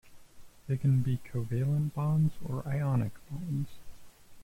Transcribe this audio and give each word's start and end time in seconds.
They 0.65 0.77
can 0.77 1.01
be 1.03 1.19
covalent 1.31 1.93
bonds 1.93 2.33
or 2.49 2.65
ionic 2.65 3.11
bonds. 3.29 3.69